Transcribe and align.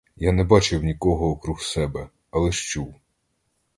Я 0.15 0.31
не 0.31 0.43
бачив 0.43 0.83
нікого 0.83 1.29
округ 1.31 1.61
себе, 1.61 2.09
а 2.31 2.39
лиш 2.39 2.71
чув. 2.73 2.95